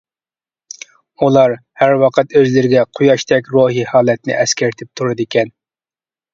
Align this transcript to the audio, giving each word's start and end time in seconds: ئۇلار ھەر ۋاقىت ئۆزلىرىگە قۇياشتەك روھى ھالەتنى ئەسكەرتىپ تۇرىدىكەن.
ئۇلار 1.25 1.53
ھەر 1.83 1.93
ۋاقىت 2.05 2.33
ئۆزلىرىگە 2.41 2.87
قۇياشتەك 3.01 3.53
روھى 3.59 3.87
ھالەتنى 3.95 4.39
ئەسكەرتىپ 4.41 4.93
تۇرىدىكەن. 4.99 5.57